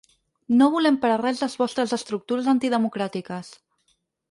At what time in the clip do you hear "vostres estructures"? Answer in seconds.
1.61-2.49